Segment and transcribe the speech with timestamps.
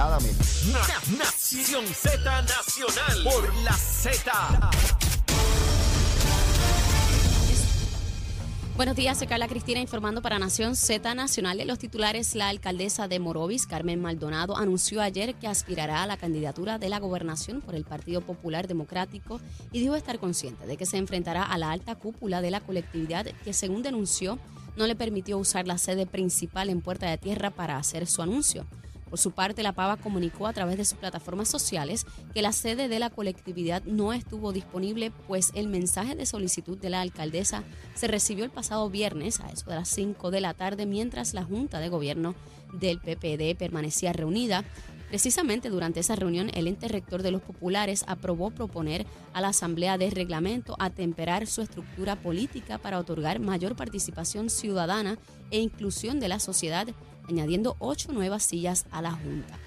[0.00, 4.70] Nación Z Nacional por la Z.
[8.78, 12.34] Buenos días, soy Carla Cristina informando para Nación Z Nacional de los titulares.
[12.34, 16.98] La alcaldesa de Morovis, Carmen Maldonado, anunció ayer que aspirará a la candidatura de la
[16.98, 19.38] gobernación por el Partido Popular Democrático
[19.70, 23.26] y dijo estar consciente de que se enfrentará a la alta cúpula de la colectividad
[23.44, 24.38] que, según denunció,
[24.76, 28.66] no le permitió usar la sede principal en Puerta de Tierra para hacer su anuncio.
[29.10, 32.88] Por su parte, la Pava comunicó a través de sus plataformas sociales que la sede
[32.88, 38.06] de la colectividad no estuvo disponible, pues el mensaje de solicitud de la alcaldesa se
[38.06, 41.80] recibió el pasado viernes a eso de las 5 de la tarde, mientras la Junta
[41.80, 42.36] de Gobierno
[42.72, 44.64] del PPD permanecía reunida.
[45.08, 49.98] Precisamente durante esa reunión, el ente rector de los populares aprobó proponer a la Asamblea
[49.98, 55.18] de Reglamento atemperar su estructura política para otorgar mayor participación ciudadana
[55.50, 56.86] e inclusión de la sociedad
[57.30, 59.58] añadiendo ocho nuevas sillas a la Junta.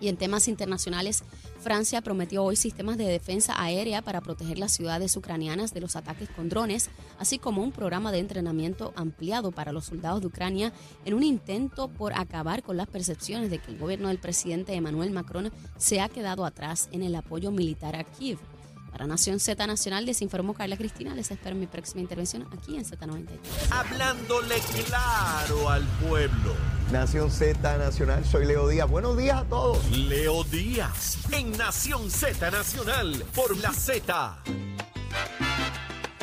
[0.00, 1.24] Y en temas internacionales,
[1.60, 6.30] Francia prometió hoy sistemas de defensa aérea para proteger las ciudades ucranianas de los ataques
[6.30, 10.72] con drones, así como un programa de entrenamiento ampliado para los soldados de Ucrania
[11.04, 15.10] en un intento por acabar con las percepciones de que el gobierno del presidente Emmanuel
[15.10, 18.38] Macron se ha quedado atrás en el apoyo militar a Kiev.
[18.90, 21.14] Para Nación Z Nacional les informó Carla Cristina.
[21.14, 23.28] Les espero en mi próxima intervención aquí en Z93.
[23.70, 26.54] Hablándole claro al pueblo.
[26.92, 28.88] Nación Z Nacional, soy Leo Díaz.
[28.90, 29.90] Buenos días a todos.
[29.90, 34.38] Leo Díaz en Nación Z Nacional por la Z.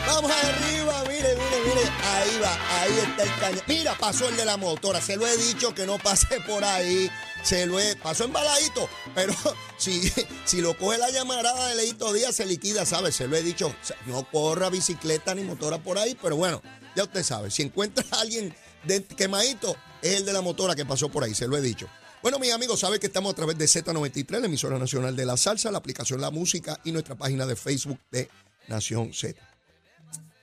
[0.05, 1.81] Vamos arriba, mire, mire, mire.
[2.05, 3.61] Ahí va, ahí está el cañón.
[3.67, 5.01] Mira, pasó el de la motora.
[5.01, 7.09] Se lo he dicho que no pase por ahí.
[7.47, 8.89] Se lo he, pasó embaladito.
[9.15, 9.33] Pero
[9.77, 10.11] si,
[10.43, 13.15] si lo coge la llamarada de Leito Díaz, se liquida, ¿sabes?
[13.15, 13.73] Se lo he dicho.
[14.05, 16.17] No corra bicicleta ni motora por ahí.
[16.21, 16.61] Pero bueno,
[16.93, 17.49] ya usted sabe.
[17.49, 21.33] Si encuentra a alguien de quemadito, es el de la motora que pasó por ahí.
[21.33, 21.87] Se lo he dicho.
[22.21, 25.37] Bueno, mis amigos, saben que estamos a través de Z93, la emisora nacional de la
[25.37, 28.29] salsa, la aplicación La Música y nuestra página de Facebook de
[28.67, 29.41] Nación Z.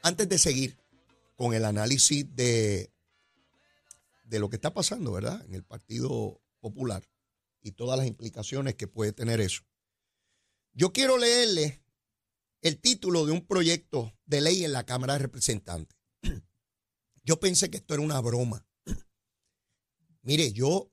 [0.03, 0.79] Antes de seguir
[1.37, 2.91] con el análisis de,
[4.25, 5.45] de lo que está pasando, ¿verdad?
[5.45, 7.07] En el Partido Popular
[7.61, 9.65] y todas las implicaciones que puede tener eso.
[10.73, 11.85] Yo quiero leerle
[12.63, 15.99] el título de un proyecto de ley en la Cámara de Representantes.
[17.23, 18.67] Yo pensé que esto era una broma.
[20.23, 20.91] Mire, yo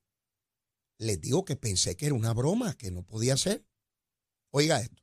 [0.98, 3.66] les digo que pensé que era una broma, que no podía ser.
[4.50, 5.02] Oiga esto.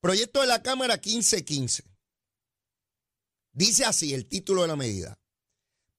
[0.00, 1.84] Proyecto de la Cámara 1515.
[3.52, 5.18] Dice así el título de la medida.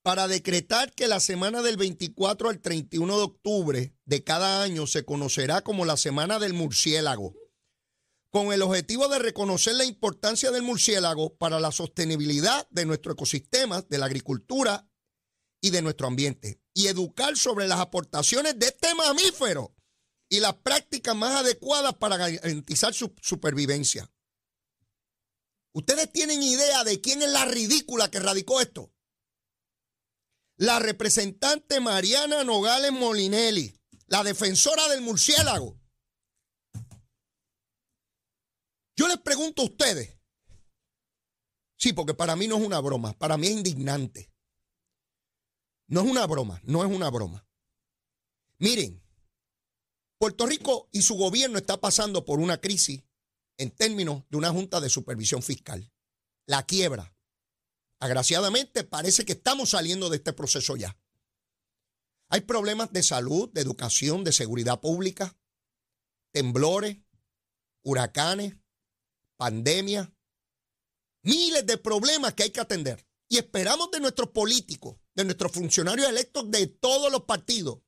[0.03, 5.05] Para decretar que la semana del 24 al 31 de octubre de cada año se
[5.05, 7.33] conocerá como la Semana del Murciélago,
[8.29, 13.81] con el objetivo de reconocer la importancia del murciélago para la sostenibilidad de nuestro ecosistema,
[13.83, 14.89] de la agricultura
[15.61, 19.73] y de nuestro ambiente, y educar sobre las aportaciones de este mamífero
[20.27, 24.11] y las prácticas más adecuadas para garantizar su supervivencia.
[25.71, 28.92] ¿Ustedes tienen idea de quién es la ridícula que radicó esto?
[30.63, 35.77] La representante Mariana Nogales Molinelli, la defensora del murciélago.
[38.95, 40.17] Yo les pregunto a ustedes.
[41.77, 44.31] Sí, porque para mí no es una broma, para mí es indignante.
[45.87, 47.45] No es una broma, no es una broma.
[48.57, 49.05] Miren,
[50.17, 53.03] Puerto Rico y su gobierno está pasando por una crisis
[53.57, 55.91] en términos de una Junta de Supervisión Fiscal.
[56.45, 57.12] La quiebra.
[58.03, 60.99] Agraciadamente parece que estamos saliendo de este proceso ya.
[62.27, 65.37] Hay problemas de salud, de educación, de seguridad pública,
[66.33, 66.97] temblores,
[67.81, 68.57] huracanes,
[69.37, 70.13] pandemia,
[71.21, 73.07] miles de problemas que hay que atender.
[73.29, 77.83] Y esperamos de nuestros políticos, de nuestros funcionarios electos de todos los partidos,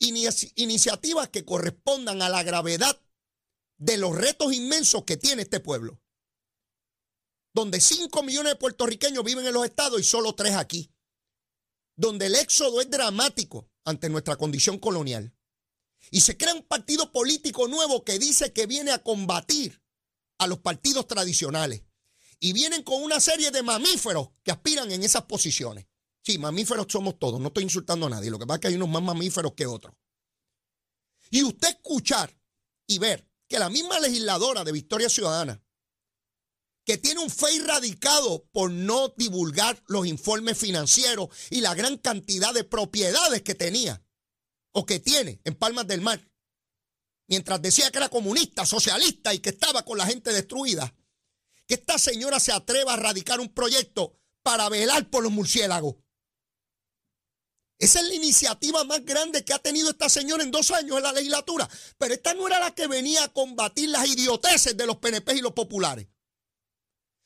[0.00, 3.00] iniciativas que correspondan a la gravedad
[3.78, 6.02] de los retos inmensos que tiene este pueblo.
[7.52, 10.92] Donde 5 millones de puertorriqueños viven en los estados y solo 3 aquí.
[11.96, 15.34] Donde el éxodo es dramático ante nuestra condición colonial.
[16.10, 19.82] Y se crea un partido político nuevo que dice que viene a combatir
[20.38, 21.82] a los partidos tradicionales.
[22.38, 25.86] Y vienen con una serie de mamíferos que aspiran en esas posiciones.
[26.22, 28.30] Sí, mamíferos somos todos, no estoy insultando a nadie.
[28.30, 29.94] Lo que pasa es que hay unos más mamíferos que otros.
[31.30, 32.34] Y usted escuchar
[32.86, 35.62] y ver que la misma legisladora de Victoria Ciudadana,
[36.84, 42.52] que tiene un fe radicado por no divulgar los informes financieros y la gran cantidad
[42.54, 44.02] de propiedades que tenía
[44.72, 46.20] o que tiene en Palmas del Mar,
[47.28, 50.94] mientras decía que era comunista, socialista y que estaba con la gente destruida,
[51.66, 55.96] que esta señora se atreva a radicar un proyecto para velar por los murciélagos.
[57.78, 61.02] Esa es la iniciativa más grande que ha tenido esta señora en dos años en
[61.02, 61.68] la legislatura.
[61.96, 65.40] Pero esta no era la que venía a combatir las idioteces de los PNP y
[65.40, 66.06] los populares.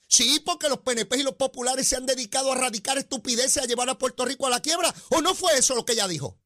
[0.08, 3.88] Sí, porque los PNP y los populares se han dedicado a erradicar estupideces, a llevar
[3.88, 4.94] a Puerto Rico a la quiebra.
[5.10, 6.38] ¿O no fue eso lo que ella dijo?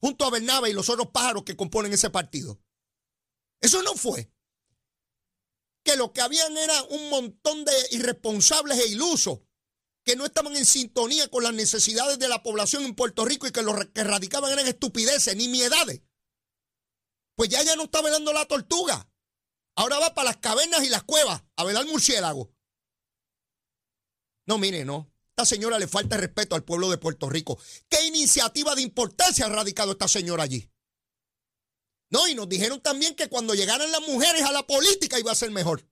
[0.00, 2.60] Junto a Bernabe y los otros pájaros que componen ese partido.
[3.60, 4.32] Eso no fue.
[5.84, 9.40] Que lo que habían era un montón de irresponsables e ilusos
[10.04, 13.52] que no estaban en sintonía con las necesidades de la población en Puerto Rico y
[13.52, 16.02] que lo que radicaban eran estupideces, ni miedades.
[17.36, 19.08] Pues ya ella no está velando la tortuga.
[19.76, 22.52] Ahora va para las cavernas y las cuevas a velar murciélago.
[24.46, 25.12] No, mire, no.
[25.30, 27.58] Esta señora le falta respeto al pueblo de Puerto Rico.
[27.88, 30.70] ¿Qué iniciativa de importancia ha radicado esta señora allí?
[32.10, 35.36] No, y nos dijeron también que cuando llegaran las mujeres a la política iba a
[35.36, 35.88] ser mejor.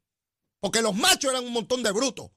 [0.61, 2.31] Porque los machos eran un montón de brutos.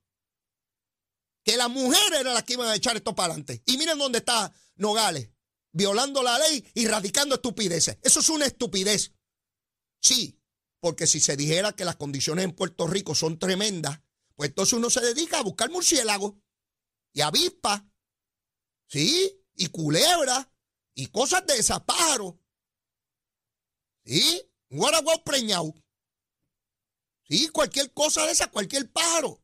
[1.44, 3.62] Que las mujeres eran las que iban a echar esto para adelante.
[3.66, 5.30] Y miren dónde está Nogales,
[5.74, 7.98] violando la ley y radicando estupideces.
[8.02, 9.12] Eso es una estupidez.
[10.00, 10.40] Sí,
[10.80, 14.00] porque si se dijera que las condiciones en Puerto Rico son tremendas,
[14.36, 16.34] pues entonces uno se dedica a buscar murciélagos
[17.14, 17.84] y avispas,
[18.88, 19.40] ¿sí?
[19.56, 20.48] Y culebras
[20.96, 22.36] y cosas de esas, pájaros.
[24.06, 24.42] ¿Sí?
[24.70, 25.74] Un guaraguao preñado.
[27.24, 29.42] Sí, cualquier cosa de esa, cualquier pájaro.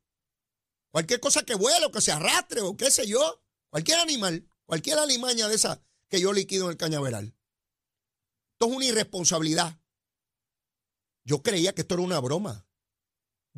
[0.91, 3.43] Cualquier cosa que vuele o que se arrastre o qué sé yo.
[3.69, 7.37] Cualquier animal, cualquier alimaña de esa que yo liquido en el cañaveral.
[8.53, 9.79] Esto es una irresponsabilidad.
[11.23, 12.68] Yo creía que esto era una broma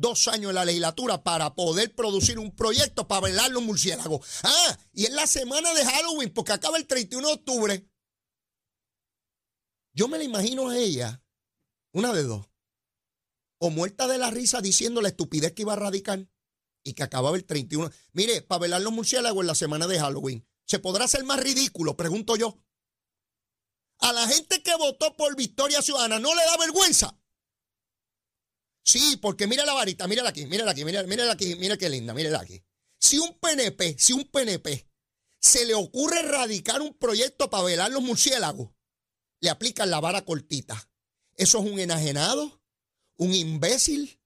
[0.02, 4.26] dos años en la legislatura para poder producir un proyecto para velar los murciélagos.
[4.42, 7.88] Ah, y es la semana de Halloween, porque acaba el 31 de octubre.
[9.94, 11.22] Yo me la imagino a ella,
[11.92, 12.50] una de dos,
[13.58, 16.28] o muerta de la risa diciendo la estupidez que iba a radicar
[16.82, 17.90] y que acababa el 31.
[18.12, 21.96] Mire, para velar los murciélagos en la semana de Halloween, ¿se podrá hacer más ridículo?
[21.96, 22.58] Pregunto yo.
[24.00, 27.21] A la gente que votó por Victoria Ciudadana, ¿no le da vergüenza?
[28.82, 32.14] Sí, porque mira la varita, mírala aquí, mírala aquí, mírala, mírala aquí, mira qué linda,
[32.14, 32.62] mírala aquí.
[32.98, 34.86] Si un PNP, si un PNP
[35.38, 38.70] se le ocurre erradicar un proyecto para velar los murciélagos,
[39.40, 40.88] le aplican la vara cortita.
[41.36, 42.62] Eso es un enajenado,
[43.16, 44.20] un imbécil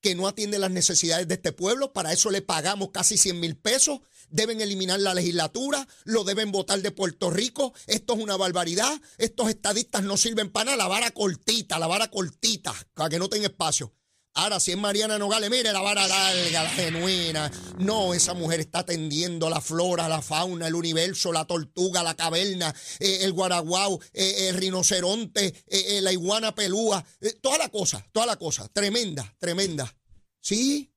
[0.00, 1.92] que no atiende las necesidades de este pueblo.
[1.92, 4.00] Para eso le pagamos casi 100 mil pesos.
[4.30, 7.72] Deben eliminar la legislatura, lo deben votar de Puerto Rico.
[7.86, 9.00] Esto es una barbaridad.
[9.18, 10.76] Estos estadistas no sirven para nada.
[10.78, 13.92] La vara cortita, la vara cortita, para que no tenga espacio.
[14.34, 17.50] Ahora, si es Mariana Nogales, mire la vara larga, la genuina.
[17.78, 22.74] No, esa mujer está atendiendo la flora, la fauna, el universo, la tortuga, la caverna,
[22.98, 27.04] eh, el guaraguao, eh, el rinoceronte, eh, la iguana pelúa,
[27.42, 28.68] toda la cosa, toda la cosa.
[28.68, 29.94] Tremenda, tremenda.
[30.40, 30.91] Sí,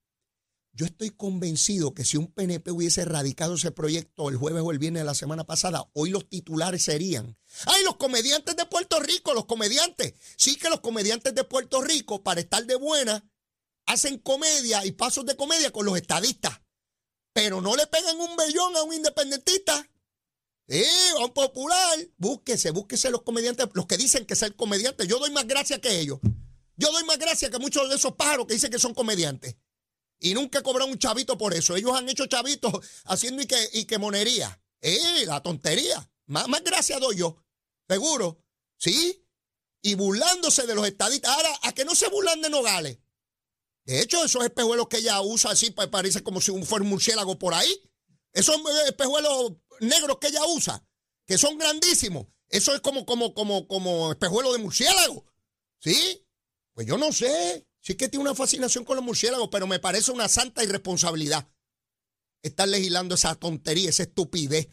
[0.75, 4.77] yo estoy convencido que si un PNP hubiese erradicado ese proyecto el jueves o el
[4.77, 7.37] viernes de la semana pasada, hoy los titulares serían.
[7.65, 9.33] ¡Ay, los comediantes de Puerto Rico!
[9.33, 10.15] Los comediantes.
[10.35, 13.25] Sí que los comediantes de Puerto Rico, para estar de buena,
[13.85, 16.59] hacen comedia y pasos de comedia con los estadistas.
[17.31, 19.89] Pero no le pegan un bellón a un independentista.
[20.67, 20.83] Sí,
[21.17, 21.99] a un popular.
[22.17, 25.07] Búsquese, búsquese los comediantes, los que dicen que ser comediantes.
[25.07, 26.19] Yo doy más gracia que ellos.
[26.75, 29.55] Yo doy más gracia que muchos de esos pájaros que dicen que son comediantes.
[30.19, 31.75] Y nunca he cobrado un chavito por eso.
[31.75, 32.73] Ellos han hecho chavitos
[33.05, 34.61] haciendo y que, y que monería.
[34.81, 35.25] ¡Eh!
[35.25, 36.09] La tontería.
[36.27, 37.43] Más, más gracia doy yo.
[37.87, 38.43] Seguro.
[38.77, 39.25] ¿Sí?
[39.81, 41.31] Y burlándose de los estadistas.
[41.31, 42.99] Ahora, ¿a que no se burlan de Nogales?
[43.85, 47.53] De hecho, esos espejuelos que ella usa así, parece como si fuera un murciélago por
[47.53, 47.71] ahí.
[48.33, 50.83] Esos espejuelos negros que ella usa,
[51.25, 52.25] que son grandísimos.
[52.49, 55.25] Eso es como, como, como, como espejuelo de murciélago.
[55.79, 56.25] ¿Sí?
[56.73, 57.67] Pues yo no sé.
[57.85, 61.47] Sí que tiene una fascinación con los murciélagos, pero me parece una santa irresponsabilidad
[62.41, 64.69] estar legislando esa tontería, esa estupidez,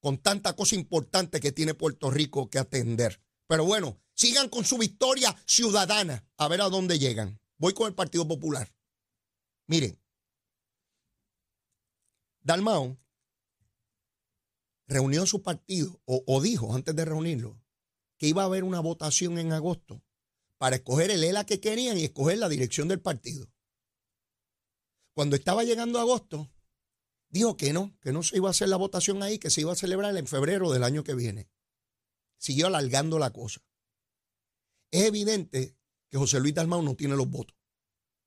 [0.00, 3.22] con tanta cosa importante que tiene Puerto Rico que atender.
[3.46, 7.40] Pero bueno, sigan con su victoria ciudadana, a ver a dónde llegan.
[7.56, 8.74] Voy con el Partido Popular.
[9.68, 10.00] Miren,
[12.40, 12.98] Dalmao
[14.88, 17.62] reunió su partido, o, o dijo antes de reunirlo,
[18.18, 20.02] que iba a haber una votación en agosto
[20.60, 23.50] para escoger el ELA que querían y escoger la dirección del partido.
[25.14, 26.52] Cuando estaba llegando agosto,
[27.30, 29.72] dijo que no, que no se iba a hacer la votación ahí, que se iba
[29.72, 31.48] a celebrar en febrero del año que viene.
[32.36, 33.62] Siguió alargando la cosa.
[34.90, 35.78] Es evidente
[36.10, 37.56] que José Luis Dalmau no tiene los votos.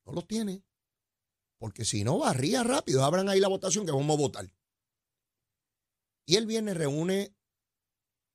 [0.03, 0.63] No los tiene.
[1.59, 3.03] Porque si no, barría rápido.
[3.03, 4.51] Abran ahí la votación que vamos a votar.
[6.25, 7.35] Y el viernes reúne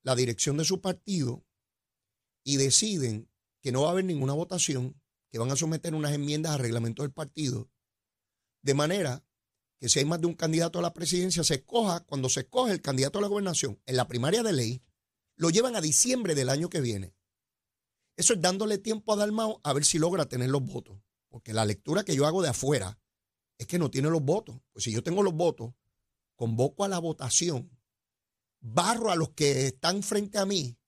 [0.05, 1.45] la dirección de su partido
[2.45, 3.29] y deciden
[3.69, 4.99] que no va a haber ninguna votación,
[5.31, 7.69] que van a someter unas enmiendas al reglamento del partido,
[8.63, 9.23] de manera
[9.79, 12.73] que si hay más de un candidato a la presidencia, se escoja, cuando se escoge
[12.73, 14.83] el candidato a la gobernación en la primaria de ley,
[15.37, 17.15] lo llevan a diciembre del año que viene.
[18.17, 20.99] Eso es dándole tiempo a Dalmao a ver si logra tener los votos.
[21.29, 22.99] Porque la lectura que yo hago de afuera
[23.59, 24.59] es que no tiene los votos.
[24.73, 25.75] Pues si yo tengo los votos,
[26.37, 27.71] convoco a la votación,
[28.61, 30.79] barro a los que están frente a mí,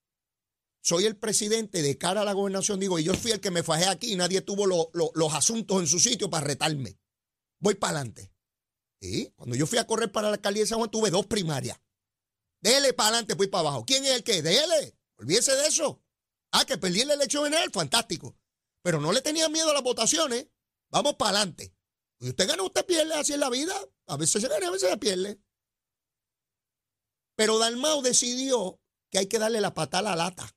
[0.83, 3.63] soy el presidente de cara a la gobernación, digo, y yo fui el que me
[3.63, 6.99] fajé aquí y nadie tuvo los asuntos en su sitio para retarme.
[7.59, 8.33] Voy para adelante.
[9.01, 11.79] Y cuando yo fui a correr para la alcaldía de San Juan, tuve dos primarias.
[12.63, 13.85] Dele para adelante, voy para abajo.
[13.87, 14.43] ¿Quién es el que?
[14.43, 14.99] Dele.
[15.17, 16.03] Olvídese de eso.
[16.53, 18.37] Ah, que perdí la elección en él, fantástico.
[18.83, 20.49] Pero no le tenía miedo a las votaciones.
[20.91, 21.75] Vamos para adelante.
[22.21, 23.75] Y usted gana, usted pierde, así en la vida.
[24.07, 25.41] A veces se gana, a veces se pierde.
[27.37, 30.55] Pero Dalmau decidió que hay que darle la patada a la lata.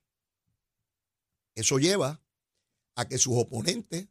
[1.54, 2.22] Eso lleva
[2.96, 4.08] a que sus oponentes,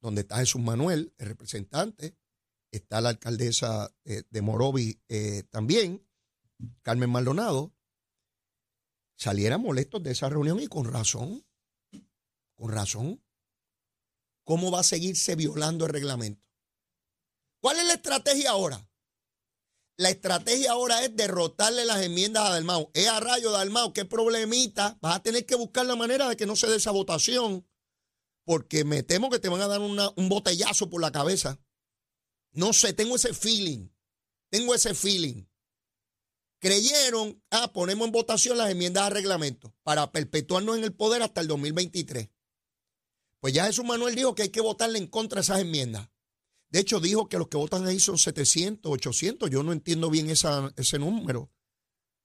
[0.00, 2.16] donde está Jesús Manuel, el representante,
[2.70, 6.06] está la alcaldesa eh, de Morovi eh, también,
[6.82, 7.74] Carmen Maldonado,
[9.16, 11.44] salieran molestos de esa reunión y con razón,
[12.54, 13.22] con razón.
[14.44, 16.46] ¿Cómo va a seguirse violando el reglamento?
[17.60, 18.88] ¿Cuál es la estrategia ahora?
[19.98, 22.90] La estrategia ahora es derrotarle las enmiendas a Dalmau.
[22.92, 24.98] Es a rayo Dalmau, qué problemita.
[25.00, 27.66] Vas a tener que buscar la manera de que no se dé esa votación.
[28.44, 31.58] Porque me temo que te van a dar un botellazo por la cabeza.
[32.52, 33.88] No sé, tengo ese feeling.
[34.50, 35.46] Tengo ese feeling.
[36.58, 41.40] Creyeron, ah, ponemos en votación las enmiendas al reglamento para perpetuarnos en el poder hasta
[41.40, 42.30] el 2023.
[43.40, 46.08] Pues ya Jesús Manuel dijo que hay que votarle en contra de esas enmiendas.
[46.70, 49.50] De hecho, dijo que los que votan ahí son 700, 800.
[49.50, 51.50] Yo no entiendo bien ese número.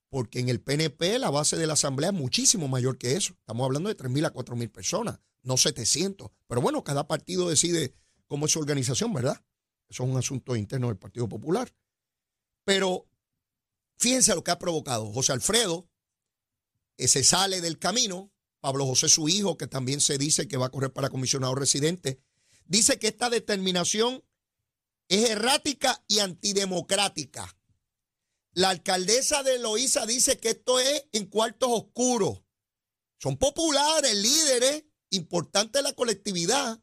[0.10, 3.33] Porque en el PNP la base de la Asamblea es muchísimo mayor que eso.
[3.39, 6.29] Estamos hablando de 3.000 a 4.000 personas, no 700.
[6.48, 7.95] Pero bueno, cada partido decide
[8.27, 9.41] cómo es su organización, ¿verdad?
[9.88, 11.74] Eso es un asunto interno del Partido Popular.
[12.65, 13.07] Pero
[14.00, 15.12] fíjense lo que ha provocado.
[15.13, 15.89] José Alfredo
[16.98, 18.33] eh, se sale del camino.
[18.60, 22.21] Pablo José, su hijo, que también se dice que va a correr para comisionado residente,
[22.65, 24.24] dice que esta determinación
[25.12, 27.58] es errática y antidemocrática.
[28.53, 32.44] La alcaldesa de Loíza dice que esto es en cuartos oscuros.
[33.18, 36.82] Son populares, líderes importantes de la colectividad,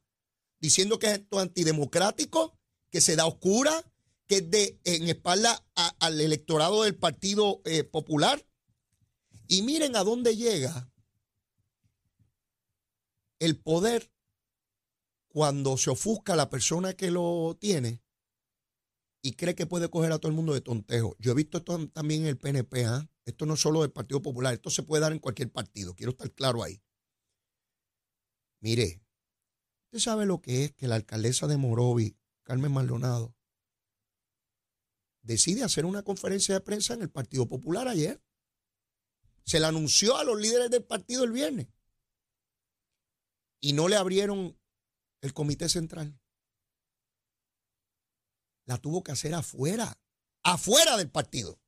[0.60, 2.58] diciendo que esto es antidemocrático
[2.90, 3.90] que se da oscura,
[4.26, 8.46] que es de en espalda al electorado del Partido eh, Popular.
[9.46, 10.92] Y miren a dónde llega
[13.38, 14.12] el poder
[15.28, 18.02] cuando se ofusca la persona que lo tiene
[19.22, 21.16] y cree que puede coger a todo el mundo de tontejo.
[21.18, 23.08] Yo he visto esto también en el PNP, ¿ah?
[23.24, 26.12] esto no es solo del Partido Popular, esto se puede dar en cualquier partido, quiero
[26.12, 26.82] estar claro ahí.
[28.60, 29.02] Mire,
[29.86, 33.36] usted sabe lo que es que la alcaldesa de Morovi Carmen Maldonado,
[35.20, 38.22] decide hacer una conferencia de prensa en el Partido Popular ayer.
[39.44, 41.68] Se la anunció a los líderes del partido el viernes.
[43.60, 44.58] Y no le abrieron
[45.20, 46.18] el comité central.
[48.68, 49.98] La tuvo que hacer afuera,
[50.42, 51.58] afuera del partido.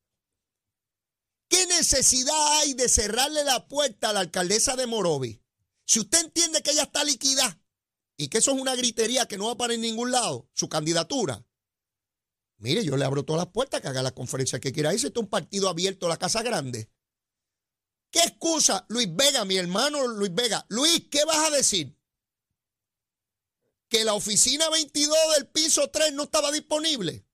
[1.49, 5.43] ¿Qué necesidad hay de cerrarle la puerta a la alcaldesa de Morovi?
[5.83, 7.59] Si usted entiende que ella está liquidada,
[8.17, 11.43] y que eso es una gritería que no va para en ningún lado, su candidatura.
[12.57, 14.91] Mire, yo le abro todas las puertas que haga la conferencia que quiera.
[14.91, 16.91] Dice, esto es un partido abierto, la Casa Grande.
[18.11, 20.67] ¿Qué excusa, Luis Vega, mi hermano Luis Vega?
[20.69, 21.97] Luis, ¿qué vas a decir?
[23.91, 27.27] Que la oficina 22 del piso 3 no estaba disponible.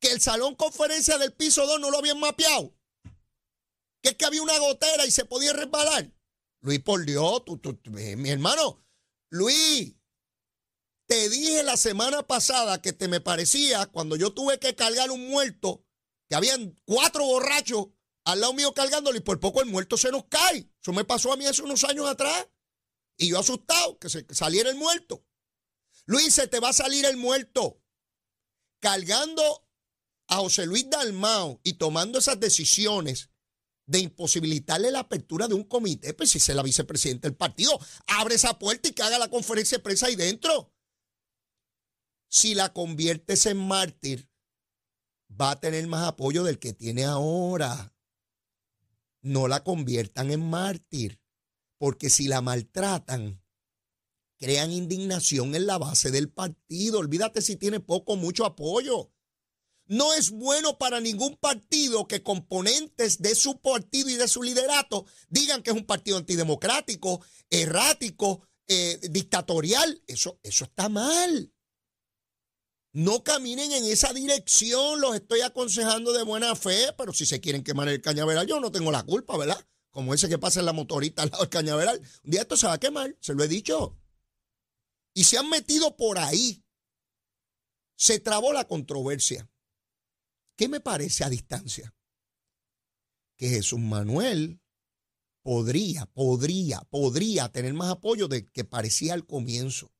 [0.00, 2.76] Que el salón conferencia del piso 2 no lo habían mapeado.
[4.02, 6.12] Que es que había una gotera y se podía resbalar.
[6.60, 7.42] Luis, por Dios,
[7.92, 8.84] mi hermano,
[9.30, 9.94] Luis,
[11.06, 15.28] te dije la semana pasada que te me parecía cuando yo tuve que cargar un
[15.28, 15.84] muerto,
[16.28, 17.88] que habían cuatro borrachos
[18.24, 20.70] al lado mío cargándolo y por poco el muerto se nos cae.
[20.80, 22.48] Eso me pasó a mí hace unos años atrás.
[23.16, 25.24] Y yo asustado que se saliera el muerto.
[26.06, 27.80] Luis, se te va a salir el muerto.
[28.80, 29.68] Cargando
[30.28, 33.30] a José Luis Dalmao y tomando esas decisiones
[33.86, 38.34] de imposibilitarle la apertura de un comité, pues si es la vicepresidenta del partido, abre
[38.34, 40.72] esa puerta y que haga la conferencia de prensa ahí dentro.
[42.28, 44.28] Si la conviertes en mártir,
[45.30, 47.94] va a tener más apoyo del que tiene ahora.
[49.20, 51.20] No la conviertan en mártir,
[51.78, 53.43] porque si la maltratan,
[54.38, 56.98] crean indignación en la base del partido.
[56.98, 59.10] Olvídate si tiene poco o mucho apoyo.
[59.86, 65.04] No es bueno para ningún partido que componentes de su partido y de su liderato
[65.28, 70.02] digan que es un partido antidemocrático, errático, eh, dictatorial.
[70.06, 71.52] Eso, eso está mal.
[72.92, 77.64] No caminen en esa dirección, los estoy aconsejando de buena fe, pero si se quieren
[77.64, 79.66] quemar el cañaveral, yo no tengo la culpa, ¿verdad?
[79.90, 82.00] Como ese que pasa en la motorita al lado del cañaveral.
[82.24, 83.98] Un día esto se va a quemar, se lo he dicho.
[85.14, 86.64] Y se han metido por ahí.
[87.96, 89.48] Se trabó la controversia.
[90.56, 91.94] ¿Qué me parece a distancia?
[93.36, 94.60] Que Jesús Manuel
[95.42, 99.92] podría, podría, podría tener más apoyo de que parecía al comienzo.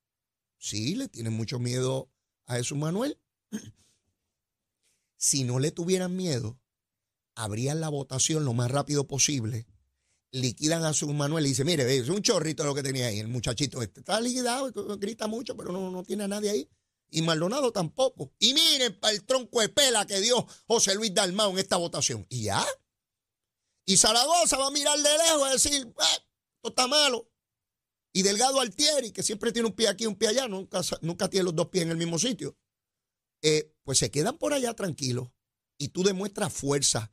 [0.58, 2.10] Sí, le tienen mucho miedo
[2.46, 3.20] a Jesús Manuel.
[5.16, 6.60] Si no le tuvieran miedo,
[7.34, 9.66] abrían la votación lo más rápido posible,
[10.34, 13.28] liquidan a Jesús Manuel y dice, mire, es un chorrito lo que tenía ahí, el
[13.28, 14.00] muchachito este.
[14.00, 16.68] Está liquidado, grita mucho, pero no, no tiene a nadie ahí.
[17.10, 18.32] Y Maldonado tampoco.
[18.40, 22.26] Y miren para el tronco de pela que dio José Luis Dalmao en esta votación.
[22.28, 22.64] Y ya.
[23.86, 26.22] Y Zaragoza va a mirar de lejos y decir, eh,
[26.56, 27.30] esto está malo.
[28.12, 31.28] Y Delgado Altieri, que siempre tiene un pie aquí y un pie allá, nunca, nunca
[31.28, 32.56] tiene los dos pies en el mismo sitio,
[33.42, 35.28] eh, pues se quedan por allá tranquilos
[35.78, 37.12] y tú demuestras fuerza.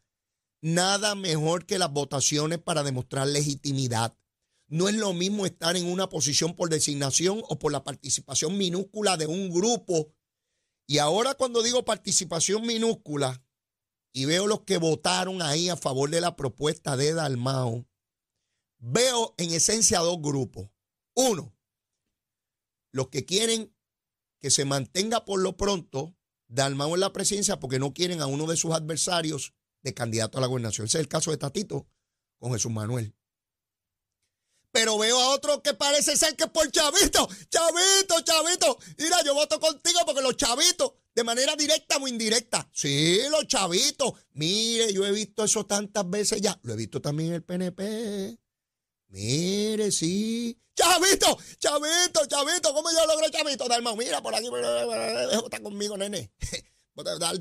[0.62, 4.16] Nada mejor que las votaciones para demostrar legitimidad.
[4.68, 9.18] No es lo mismo estar en una posición por designación o por la participación minúscula
[9.18, 10.14] de un grupo.
[10.88, 13.44] Y ahora cuando digo participación minúscula
[14.14, 17.88] y veo los que votaron ahí a favor de la propuesta de Dalmao,
[18.78, 20.70] veo en esencia dos grupos.
[21.16, 21.56] Uno,
[22.92, 23.76] los que quieren
[24.40, 26.16] que se mantenga por lo pronto
[26.48, 29.54] Dalmau en la presidencia porque no quieren a uno de sus adversarios
[29.84, 30.88] de candidato a la gobernación.
[30.88, 31.88] Ese es el caso de Tatito
[32.38, 33.16] con Jesús Manuel.
[34.72, 38.78] Pero veo a otro que parece ser que es por chavito, chavito, chavito.
[38.98, 42.70] Mira, yo voto contigo porque los chavitos, de manera directa o indirecta.
[42.74, 44.14] Sí, los chavitos.
[44.34, 46.58] Mire, yo he visto eso tantas veces ya.
[46.64, 48.40] Lo he visto también en el PNP.
[49.10, 50.58] Mire, sí.
[50.74, 53.66] Chavito, chavito, chavito, ¿cómo yo logro chavito?
[53.98, 54.48] Mira, por aquí,
[55.46, 56.32] está conmigo, nene.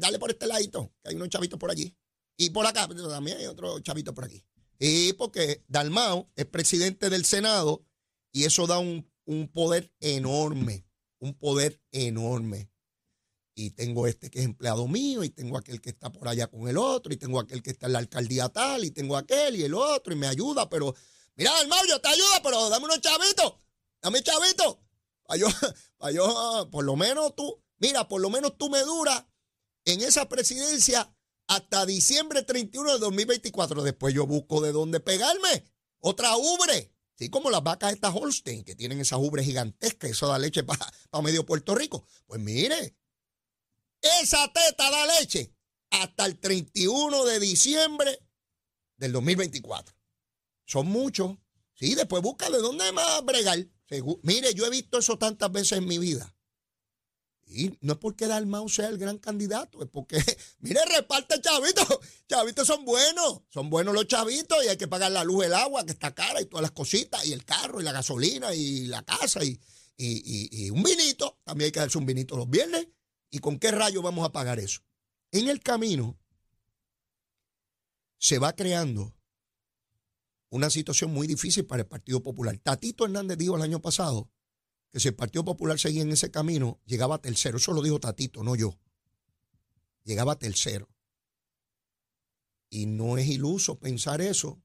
[0.01, 1.95] Dale por este ladito, que hay unos chavitos por allí.
[2.41, 4.43] Y por acá, también hay otro chavito por aquí.
[4.79, 7.85] Y porque Dalmau es presidente del Senado
[8.33, 10.87] y eso da un, un poder enorme,
[11.19, 12.71] un poder enorme.
[13.55, 16.67] Y tengo este que es empleado mío, y tengo aquel que está por allá con
[16.67, 19.65] el otro, y tengo aquel que está en la alcaldía tal, y tengo aquel y
[19.65, 20.95] el otro, y me ayuda, pero
[21.37, 23.55] Mira, hermano, yo te ayudo, pero dame unos chavitos.
[24.03, 24.79] Dame chavitos.
[25.27, 25.49] Para yo,
[26.13, 29.25] yo, por lo menos tú, mira, por lo menos tú me duras
[29.85, 31.15] en esa presidencia
[31.51, 33.83] hasta diciembre 31 de 2024.
[33.83, 35.65] Después yo busco de dónde pegarme.
[35.99, 36.95] Otra ubre.
[37.17, 40.87] Sí, como las vacas estas Holstein, que tienen esas ubres gigantescas, eso da leche para
[41.23, 42.07] medio Puerto Rico.
[42.25, 42.97] Pues mire,
[44.23, 45.53] esa teta da leche
[45.91, 48.23] hasta el 31 de diciembre
[48.97, 49.95] del 2024.
[50.67, 51.37] Son muchos.
[51.75, 53.59] Sí, después busca de dónde más bregar.
[54.23, 56.33] Mire, yo he visto eso tantas veces en mi vida.
[57.51, 60.19] Y no es porque Dalmau sea el gran candidato, es porque,
[60.61, 61.87] mire, reparte chavitos.
[62.29, 65.85] Chavitos son buenos, son buenos los chavitos y hay que pagar la luz, el agua,
[65.85, 69.03] que está cara y todas las cositas, y el carro, y la gasolina, y la
[69.03, 69.59] casa, y,
[69.97, 71.41] y un vinito.
[71.45, 72.87] También hay que darse un vinito los viernes.
[73.31, 74.81] ¿Y con qué rayo vamos a pagar eso?
[75.33, 76.19] En el camino
[78.19, 79.15] se va creando
[80.51, 82.59] una situación muy difícil para el Partido Popular.
[82.59, 84.31] Tatito Hernández dijo el año pasado
[84.91, 87.59] que si el Partido Popular seguía en ese camino, llegaba tercero.
[87.59, 88.79] Eso lo dijo Tatito, no yo.
[90.05, 90.89] Llegaba tercero.
[92.69, 94.63] Y no es iluso pensar eso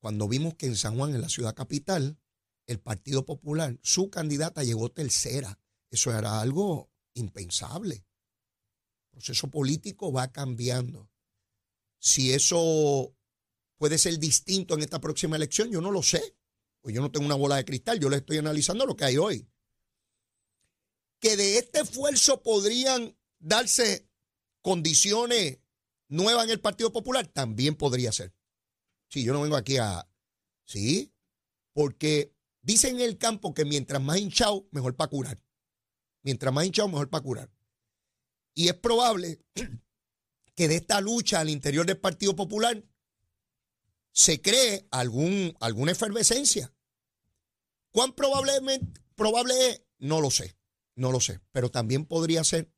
[0.00, 2.18] cuando vimos que en San Juan, en la ciudad capital,
[2.66, 5.58] el Partido Popular, su candidata llegó tercera.
[5.90, 7.96] Eso era algo impensable.
[7.96, 11.10] El proceso político va cambiando.
[11.98, 13.14] Si eso
[13.76, 15.70] puede ser distinto en esta próxima elección?
[15.70, 16.36] Yo no lo sé.
[16.80, 19.16] Pues yo no tengo una bola de cristal, yo le estoy analizando lo que hay
[19.16, 19.47] hoy.
[21.20, 24.08] Que de este esfuerzo podrían darse
[24.62, 25.58] condiciones
[26.08, 28.34] nuevas en el Partido Popular, también podría ser.
[29.08, 30.08] Sí, yo no vengo aquí a...
[30.64, 31.14] Sí,
[31.72, 35.42] porque dicen en el campo que mientras más hinchado, mejor para curar.
[36.22, 37.50] Mientras más hinchado, mejor para curar.
[38.54, 39.40] Y es probable
[40.54, 42.84] que de esta lucha al interior del Partido Popular
[44.12, 46.74] se cree algún, alguna efervescencia.
[47.92, 49.82] ¿Cuán probablemente, probable es?
[49.98, 50.57] No lo sé,
[50.98, 51.40] no lo sé.
[51.52, 52.70] Pero también podría ser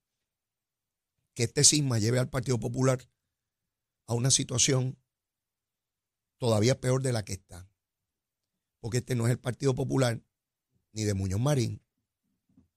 [1.35, 3.09] que este sisma lleve al Partido Popular
[4.07, 4.99] a una situación
[6.39, 7.69] todavía peor de la que está.
[8.81, 10.23] Porque este no es el Partido Popular
[10.93, 11.83] ni de Muñoz Marín,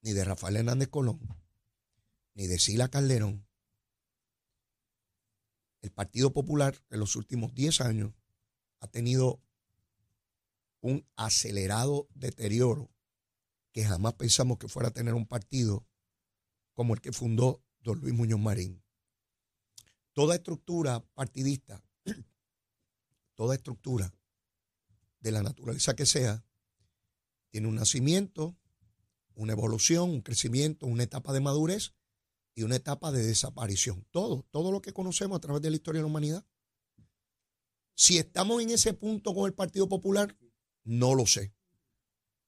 [0.01, 1.19] ni de Rafael Hernández Colón,
[2.36, 3.47] ni de Sila Calderón.
[5.82, 8.13] El Partido Popular en los últimos 10 años
[8.79, 9.41] ha tenido
[10.82, 12.92] un acelerado deterioro
[13.73, 15.86] que jamás pensamos que fuera a tener un partido
[16.73, 18.81] como el que fundó don Luis Muñoz Marín.
[20.13, 21.83] Toda estructura partidista,
[23.36, 24.13] toda estructura
[25.19, 26.45] de la naturaleza que sea,
[27.49, 28.55] tiene un nacimiento,
[29.33, 31.93] una evolución, un crecimiento, una etapa de madurez
[32.55, 34.05] y una etapa de desaparición.
[34.12, 36.45] Todo, todo lo que conocemos a través de la historia de la humanidad.
[37.95, 40.38] Si estamos en ese punto con el Partido Popular,
[40.83, 41.53] no lo sé.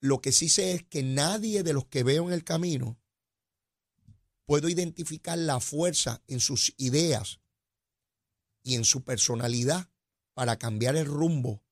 [0.00, 2.98] Lo que sí sé es que nadie de los que veo en el camino
[4.44, 7.40] puedo identificar la fuerza en sus ideas
[8.62, 9.90] y en su personalidad
[10.34, 11.62] para cambiar el rumbo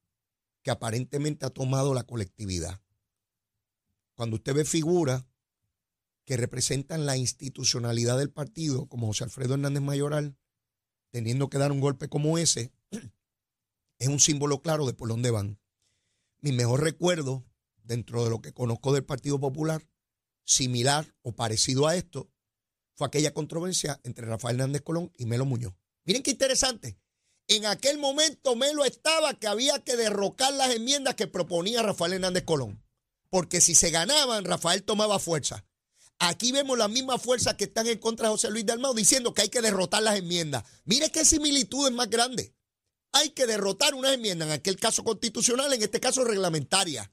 [0.62, 2.80] que aparentemente ha tomado la colectividad.
[4.14, 5.24] Cuando usted ve figuras
[6.24, 10.36] que representan la institucionalidad del partido, como José Alfredo Hernández Mayoral,
[11.10, 12.72] teniendo que dar un golpe como ese,
[13.98, 15.60] es un símbolo claro de por dónde van.
[16.40, 17.44] Mi mejor recuerdo,
[17.84, 19.88] dentro de lo que conozco del Partido Popular,
[20.44, 22.30] similar o parecido a esto,
[22.94, 25.74] fue aquella controversia entre Rafael Hernández Colón y Melo Muñoz.
[26.04, 26.98] Miren qué interesante.
[27.46, 32.44] En aquel momento Melo estaba que había que derrocar las enmiendas que proponía Rafael Hernández
[32.44, 32.82] Colón.
[33.28, 35.66] Porque si se ganaban, Rafael tomaba fuerza.
[36.20, 39.42] Aquí vemos las mismas fuerzas que están en contra de José Luis Dalmau diciendo que
[39.42, 40.64] hay que derrotar las enmiendas.
[40.84, 42.54] Mire qué similitud es más grande.
[43.12, 47.12] Hay que derrotar unas enmiendas, en aquel caso constitucional, en este caso reglamentaria.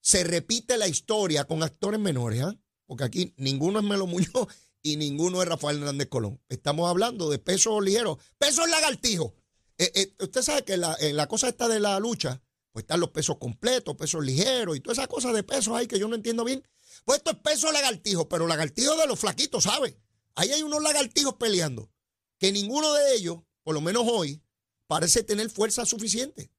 [0.00, 2.56] Se repite la historia con actores menores, ¿ah?
[2.86, 4.48] porque aquí ninguno es Melo Muñoz
[4.82, 6.40] y ninguno es Rafael Hernández Colón.
[6.48, 9.32] Estamos hablando de pesos ligeros, pesos lagartijos.
[9.76, 13.00] Eh, eh, usted sabe que la, en la cosa esta de la lucha, pues están
[13.00, 16.14] los pesos completos, pesos ligeros y todas esas cosas de pesos ahí que yo no
[16.14, 16.62] entiendo bien.
[17.04, 19.98] Pues esto es peso lagartijo, pero lagartijo de los flaquitos, ¿sabe?
[20.34, 21.90] Ahí hay unos lagartijos peleando,
[22.38, 24.42] que ninguno de ellos, por lo menos hoy,
[24.86, 26.50] parece tener fuerza suficiente.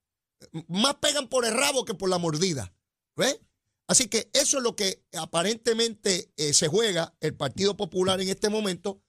[0.67, 2.73] Más pegan por el rabo que por la mordida.
[3.19, 3.39] ¿Ves?
[3.87, 8.47] Así que eso es lo que aparentemente eh, se juega el Partido Popular en este
[8.49, 9.01] momento,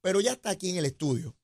[0.00, 1.36] pero ya está aquí en el estudio.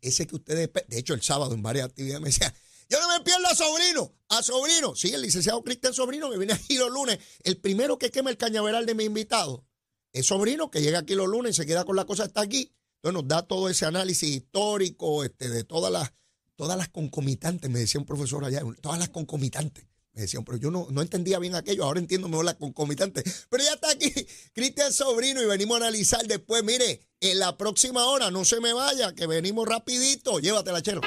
[0.00, 2.54] Ese que ustedes, de hecho el sábado en varias actividades me decía,
[2.88, 4.94] yo no me pierdo a Sobrino, a Sobrino.
[4.94, 7.18] Sí, el licenciado Cristian Sobrino que viene aquí los lunes.
[7.42, 9.66] El primero que quema el cañaveral de mi invitado
[10.12, 12.72] es Sobrino, que llega aquí los lunes y se queda con la cosa hasta aquí.
[13.02, 16.12] Entonces nos da todo ese análisis histórico este, de todas las,
[16.56, 19.87] todas las concomitantes, me decía un profesor allá, todas las concomitantes.
[20.22, 23.22] Decían, pero yo no, no entendía bien aquello, ahora entiendo mejor la concomitante.
[23.48, 24.12] Pero ya está aquí
[24.52, 26.62] Cristian Sobrino y venimos a analizar después.
[26.64, 30.38] Mire, en la próxima hora, no se me vaya, que venimos rapidito.
[30.38, 31.00] Llévatela, chero.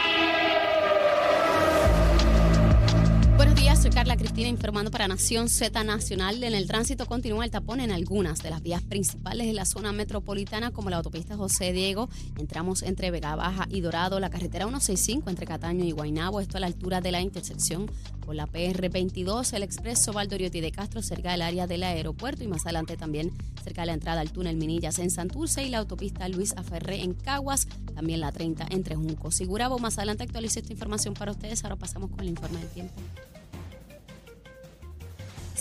[3.81, 6.43] Soy Carla Cristina informando para Nación Z Nacional.
[6.43, 9.91] En el tránsito continúa el tapón en algunas de las vías principales de la zona
[9.91, 12.07] metropolitana, como la autopista José Diego.
[12.37, 16.59] Entramos entre Vega Baja y Dorado, la carretera 165 entre Cataño y Guaynabo, esto a
[16.59, 17.89] la altura de la intersección
[18.23, 22.65] con la PR22, el expreso Valdoriotti de Castro cerca del área del aeropuerto y más
[22.65, 23.31] adelante también
[23.63, 27.15] cerca de la entrada al túnel Minillas en Santurce y la autopista Luis Aferré en
[27.15, 29.79] Caguas, también la 30 entre Juncos y Gurabo.
[29.79, 31.63] Más adelante actualizo esta información para ustedes.
[31.63, 32.93] Ahora pasamos con el informe del tiempo.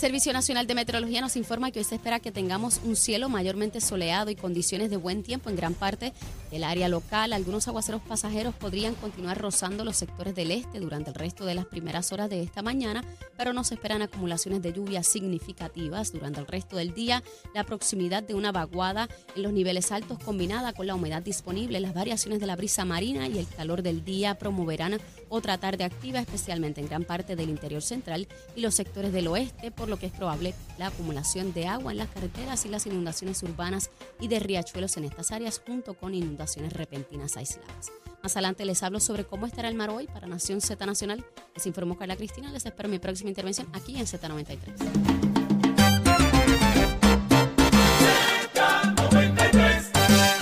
[0.01, 3.79] Servicio Nacional de Meteorología nos informa que hoy se espera que tengamos un cielo mayormente
[3.81, 6.11] soleado y condiciones de buen tiempo en gran parte
[6.49, 7.33] del área local.
[7.33, 11.67] Algunos aguaceros pasajeros podrían continuar rozando los sectores del este durante el resto de las
[11.67, 13.03] primeras horas de esta mañana,
[13.37, 17.21] pero no se esperan acumulaciones de lluvias significativas durante el resto del día.
[17.53, 21.93] La proximidad de una vaguada en los niveles altos combinada con la humedad disponible, las
[21.93, 24.99] variaciones de la brisa marina y el calor del día promoverán
[25.31, 29.71] otra tarde activa, especialmente en gran parte del interior central y los sectores del oeste,
[29.71, 33.41] por lo que es probable la acumulación de agua en las carreteras y las inundaciones
[33.41, 33.89] urbanas
[34.19, 37.91] y de riachuelos en estas áreas, junto con inundaciones repentinas aisladas.
[38.21, 41.25] Más adelante les hablo sobre cómo estará el mar hoy para Nación Z Nacional.
[41.55, 42.51] Les informó Carla Cristina.
[42.51, 45.61] Les espero mi próxima intervención aquí en Z93.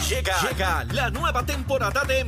[0.09, 2.25] Llega, llega la nueva temporada de